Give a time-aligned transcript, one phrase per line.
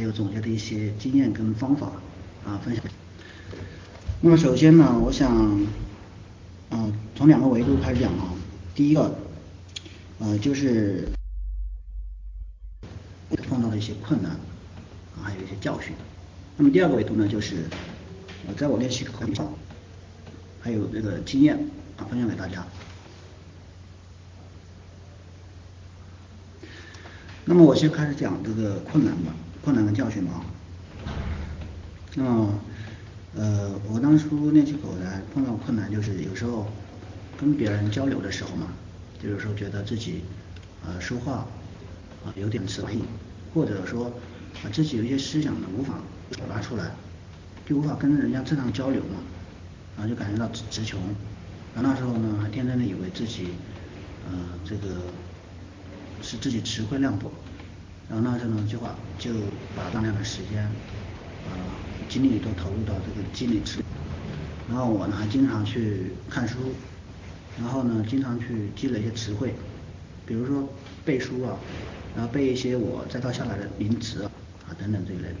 [0.00, 1.92] 还有总结的一些经验跟方法
[2.46, 2.82] 啊分享。
[4.22, 5.30] 那么首先呢，我想，
[6.70, 8.32] 啊，从两个维度开始讲啊。
[8.74, 9.14] 第一个，
[10.18, 11.06] 呃，就是
[13.46, 15.92] 碰到的一些困难啊，还有一些教训。
[16.56, 17.66] 那么第二个维度呢，就是
[18.48, 19.52] 我在我练习口语上，
[20.62, 21.58] 还有这个经验
[21.98, 22.66] 啊，分享给大家。
[27.44, 30.42] 那么我先开始讲这个困难吧，困难跟教训嘛。
[32.14, 32.60] 那么，
[33.36, 36.66] 呃，我当初练习口才碰到困难，就是有时候
[37.38, 38.68] 跟别人交流的时候嘛，
[39.22, 40.22] 就有时候觉得自己
[40.84, 41.46] 呃说话
[42.24, 43.02] 啊有点词硬，
[43.54, 44.06] 或者说
[44.62, 45.94] 啊自己有一些思想呢无法
[46.30, 46.90] 表达出来，
[47.66, 49.20] 就无法跟人家正常交流嘛，
[49.96, 50.98] 然后就感觉到词穷，
[51.74, 53.48] 然后那时候呢还天真的以为自己
[54.28, 55.02] 呃这个。
[56.22, 57.32] 是自己词汇量多，
[58.10, 59.30] 然后那时候呢就把就
[59.76, 61.54] 把大量的时间啊
[62.08, 63.80] 精力都投入到这个积累词，
[64.68, 66.56] 然后我呢还经常去看书，
[67.56, 69.54] 然后呢经常去积累一些词汇，
[70.26, 70.68] 比如说
[71.04, 71.56] 背书啊，
[72.16, 74.30] 然后背一些我摘抄下来的名词啊
[74.76, 75.36] 等等这一类的。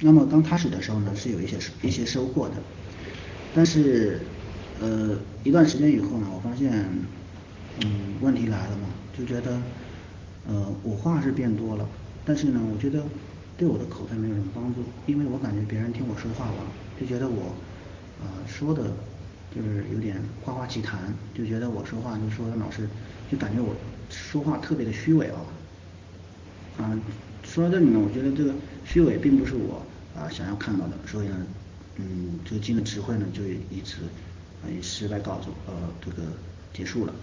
[0.00, 2.54] 那么刚开始的时候呢是有一些一些收获的，
[3.54, 4.20] 但是
[4.80, 6.84] 呃一段时间以后呢我发现。
[7.80, 8.86] 嗯，问题来了嘛，
[9.18, 9.60] 就觉得，
[10.46, 11.88] 呃，我话是变多了，
[12.24, 13.02] 但是呢，我觉得
[13.56, 16.64] 对我的口才没有什么帮助，因为我感觉别人听我说话吧，
[17.00, 17.54] 就觉得我，
[18.20, 18.92] 呃，说的，
[19.54, 22.88] 就是有点夸夸其谈，就觉得我说话就说的老是，
[23.30, 23.74] 就感觉我
[24.10, 25.40] 说话特别的虚伪啊，
[26.78, 27.00] 啊，
[27.42, 29.82] 说到这里呢，我觉得这个虚伪并不是我
[30.14, 31.36] 啊想要看到的，所以呢，
[31.96, 34.02] 嗯，这个今的词汇呢就以此
[34.68, 35.72] 以失败告终，呃，
[36.04, 36.22] 这个
[36.72, 37.14] 结束了。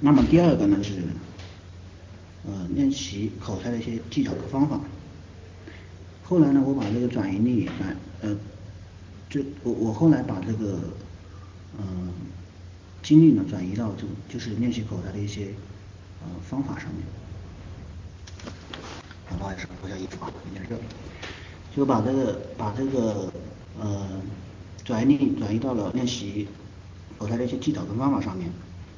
[0.00, 1.02] 那么第二个呢是，
[2.46, 4.80] 呃，练习口才的一些技巧和方法。
[6.24, 8.36] 后来呢，我把这个转移力转，呃，
[9.28, 10.78] 就我我后来把这个，
[11.78, 12.12] 嗯，
[13.02, 15.48] 精力呢转移到就就是练习口才的一些
[16.22, 17.02] 呃方法上面。
[19.38, 20.78] 不好意思，脱下衣服啊，有点热。
[21.76, 23.32] 就把这个把这个
[23.78, 24.08] 呃
[24.84, 26.48] 转移力转移到了练习
[27.18, 28.50] 口才的一些技巧跟方法上面，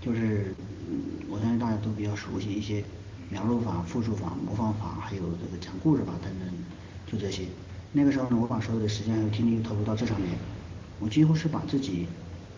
[0.00, 0.54] 就是。
[0.86, 1.00] 嗯，
[1.30, 2.84] 我相信大家都比较熟悉一些
[3.34, 6.48] 描述法、复述法、模仿法，还有这个讲故事法等等，
[7.10, 7.42] 就这些。
[7.90, 10.30] 那个时候呢，我把所有的时间和精力投入到这上面，
[11.00, 12.06] 我几乎是把自己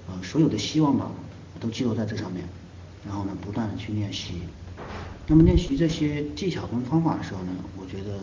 [0.07, 1.11] 呃所有的希望吧
[1.59, 2.45] 都寄托在这上面，
[3.07, 4.35] 然后呢不断的去练习。
[5.27, 8.21] 那么练习这些技巧跟方法的时候呢，我觉得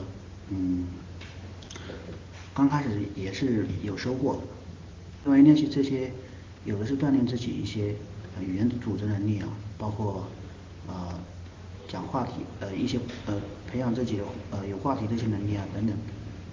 [0.52, 0.86] 嗯
[2.54, 4.40] 刚开始也是有收获，
[5.26, 6.12] 因为练习这些
[6.66, 7.96] 有的是锻炼自己一些
[8.40, 9.50] 语言组织能力啊。
[9.76, 10.28] 包括
[10.88, 11.20] 呃
[11.94, 13.40] 讲话题呃一些呃
[13.72, 15.96] 培养自己的呃有话题这些能力啊等等，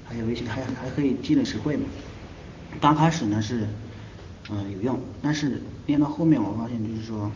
[0.04, 1.84] 还有一些还还可以积累词汇嘛。
[2.78, 3.66] 刚开始呢是
[4.50, 7.32] 嗯有用，但是练到后面我发现就是说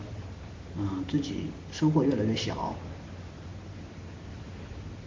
[0.77, 2.75] 嗯自己收获越来越小，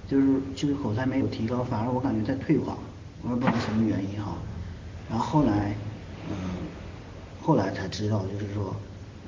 [0.08, 0.26] 就是
[0.56, 2.76] 就是口才没有提高，反而我感觉在退化，
[3.22, 4.36] 我也不知道什么原因哈。
[5.08, 5.76] 然后后来
[6.28, 6.36] 嗯
[7.40, 8.74] 后来才知道就是说。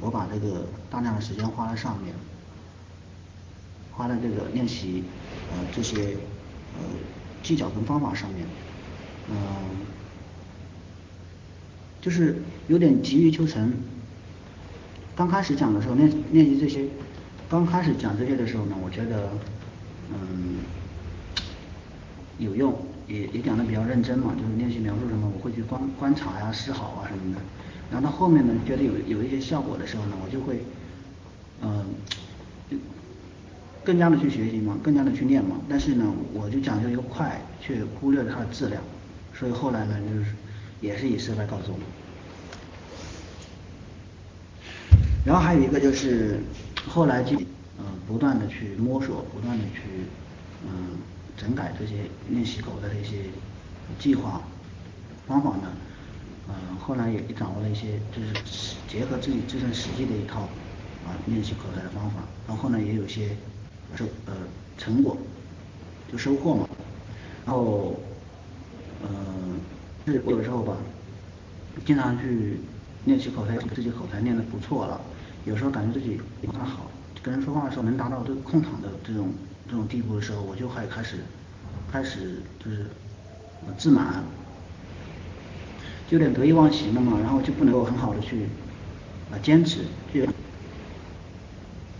[0.02, 2.14] 我把这个大量的时间花在上面，
[4.00, 5.04] 花在这个练习
[5.52, 6.16] 呃这些
[6.78, 6.80] 呃
[7.42, 8.46] 技巧跟方法上面，
[9.28, 9.36] 嗯，
[12.00, 13.74] 就是有点急于求成。
[15.14, 16.86] 刚开始讲的时候练练习这些，
[17.46, 19.28] 刚开始讲这些的时候呢，我觉得
[20.14, 20.56] 嗯
[22.38, 22.74] 有用，
[23.06, 27.40] 也也讲的比较认真嘛，就是练习描述什么，我会去观观察呀、思考啊什么的。
[27.90, 30.64] 然后到后面呢，觉得有有一些效果的时候呢，我就会，
[31.60, 31.84] 嗯，
[33.90, 35.56] 更加的去学习嘛，更加的去练嘛。
[35.68, 38.80] 但是呢，我就讲究一个快，却忽略了它的质量，
[39.34, 40.26] 所以后来呢，就是
[40.80, 41.74] 也是以失败告终。
[45.24, 46.38] 然后还有一个就是，
[46.86, 47.36] 后来就
[47.80, 49.80] 嗯不断的去摸索，不断的去
[50.64, 50.96] 嗯
[51.36, 51.94] 整改这些
[52.28, 53.24] 练习口的这些
[53.98, 54.40] 计划
[55.26, 55.72] 方法呢。
[56.48, 60.42] 嗯，后来也掌握了一些，就是结合自己自身实际的一套
[61.04, 63.30] 啊练习口才的方法，然后呢也有些
[63.96, 64.32] 收呃
[64.78, 65.16] 成果，
[66.10, 66.68] 就收获嘛。
[67.46, 67.94] 然后
[69.02, 69.58] 嗯，
[70.06, 70.76] 是有时候吧，
[71.84, 72.58] 经常去
[73.06, 75.00] 练习口才，自己口才练得不错了，
[75.44, 76.90] 有时候感觉自己不太好，
[77.22, 79.28] 跟人说话的时候能达到这个控场的这种
[79.68, 81.16] 这种地步的时候，我就还开始
[81.90, 82.86] 开始就是
[83.76, 84.22] 自满。
[86.08, 88.48] 就有点得意忘形了嘛，然后就不能够很好的去
[89.32, 90.26] 啊坚持，就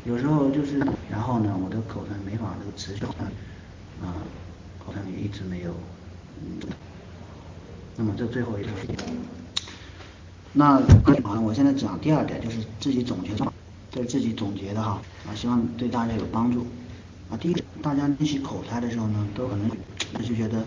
[0.05, 0.79] 有时候就是，
[1.11, 3.05] 然后呢，我的口才没法这个持续
[4.03, 4.17] 啊
[4.85, 5.71] 口才也一直没有。
[6.43, 6.69] 嗯
[7.97, 8.69] 那么这最后一个，
[10.55, 10.77] 那
[11.23, 13.29] 啊，我现在讲第二点就是自己总结，
[13.91, 16.65] 这是自己总结的哈啊，希望对大家有帮助
[17.31, 17.37] 啊。
[17.37, 19.69] 第一，大家练习口才的时候呢，都可能
[20.27, 20.61] 就觉得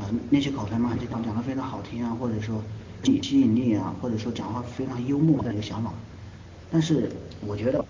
[0.00, 2.62] 啊，练习口才嘛，就讲讲的非常好听啊，或者说
[3.02, 5.92] 吸吸引力啊，或者说讲话非常幽默的一个想法。
[6.70, 7.12] 但是
[7.46, 7.84] 我觉得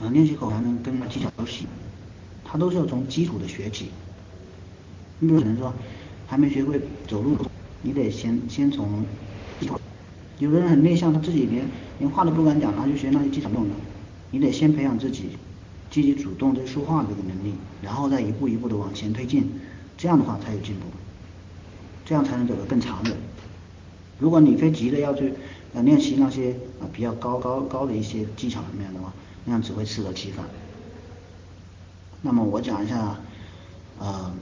[0.00, 1.64] 啊，练习口才能，跟技巧都是，
[2.44, 3.90] 它都是要从基础的学起。
[5.18, 5.74] 你比如可能说
[6.26, 7.36] 还没学会走路。
[7.80, 9.04] 你得先先从，
[10.40, 11.64] 有的人很内向，他自己连
[12.00, 13.74] 连话都不敢讲，他就学那些技巧动的。
[14.32, 15.30] 你得先培养自己
[15.88, 19.48] 积极主动这说话这个能力，然后再一步一步的往前推进，
[19.96, 20.86] 这样的话才有进步，
[22.04, 23.16] 这样才能走得更长远。
[24.18, 25.32] 如果你非急着要去
[25.72, 26.50] 呃练习那些
[26.80, 29.12] 啊比较高高高的一些技巧层面的话，
[29.48, 30.44] 那样只会适得其反。
[32.22, 33.16] 那么我讲一下，
[33.98, 34.32] 呃。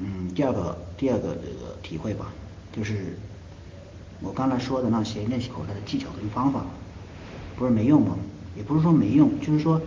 [0.00, 2.32] 嗯，第二个第二个这个体会吧，
[2.72, 3.18] 就是
[4.20, 6.64] 我刚才说的那些练习口才的技巧跟方法，
[7.56, 8.16] 不是没用吗？
[8.56, 9.82] 也不是说没用，就是说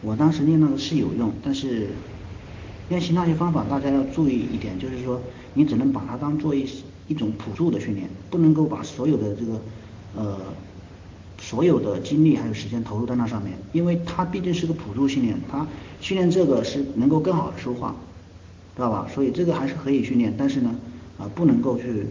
[0.00, 1.90] 我当时练那个是有用，但是
[2.88, 5.20] 练习那些方法大家要注意一点，就是说
[5.52, 6.66] 你只能把它当做一
[7.06, 9.60] 一种辅助的训练，不能够把所有的这个
[10.16, 10.38] 呃
[11.40, 15.66] 所有的精力还有时间投入在那上面，因为它毕竟是个辅助训练，它
[16.00, 17.96] 训练这个是能够更好的说话。
[18.76, 19.06] 知道吧？
[19.12, 20.74] 所以这个还是可以训练，但是呢，
[21.18, 22.06] 啊，不能够去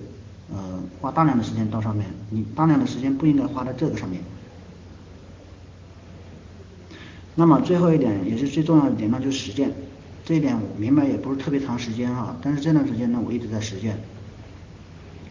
[0.52, 4.22] 呃花大量的时间到上面，你大量的时间不应该花在这个上面。
[7.34, 9.72] 那么最后一点也是最重要的点，那就是实践。
[10.26, 13.98] 这一点我明白也不是特别长时间哈，但是这段时间呢，我一直在实践。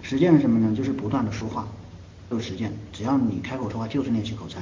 [0.02, 0.74] 实践是什么呢？
[0.74, 1.68] 就是不断的说话，
[2.30, 2.72] 就是实践。
[2.92, 4.60] 只要你开口说话，就是练习口才。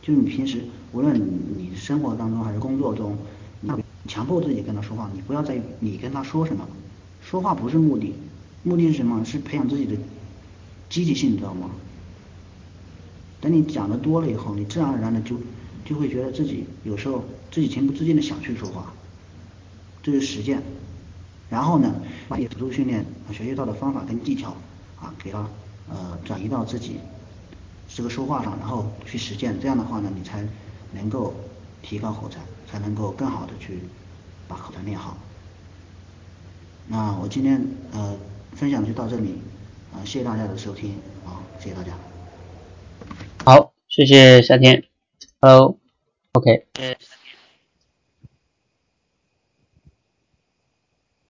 [0.00, 1.14] 就是你平时无论
[1.56, 3.16] 你生活当中还是工作中，
[3.60, 3.78] 那。
[4.08, 6.66] 强迫自己跟他说话，你不要在意你跟他说什么，
[7.22, 8.12] 说话不是目的，
[8.64, 9.24] 目的是什么？
[9.24, 9.94] 是培养自己的
[10.90, 11.70] 积极性，你知道吗？
[13.40, 15.36] 等你讲的多了以后，你自然而然的就
[15.84, 18.92] 就会觉得自己有时候自己情不自禁的想去说话，
[20.02, 20.60] 这是实践。
[21.48, 21.94] 然后呢，
[22.28, 24.56] 把辅助训练学习到的方法跟技巧
[25.00, 25.48] 啊，给他
[25.88, 27.00] 呃转移到自己
[27.88, 30.46] 这个说话上，然后去实践，这样的话呢，你才
[30.92, 31.34] 能够
[31.82, 32.40] 提高口才。
[32.72, 33.82] 才能够更好的去
[34.48, 35.14] 把口才练好。
[36.88, 37.62] 那我今天
[37.92, 38.16] 呃
[38.56, 39.42] 分享就到这里，
[39.92, 41.92] 啊谢谢大家的收听，好谢谢大家。
[43.44, 44.84] 好，谢谢夏天
[45.42, 46.66] ，Hello，OK。